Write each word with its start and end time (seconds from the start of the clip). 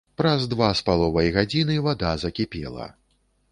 Праз 0.19 0.45
два 0.53 0.69
з 0.79 0.83
паловай 0.87 1.29
гадзіны 1.37 1.77
вада 1.89 2.17
закіпела. 2.25 2.91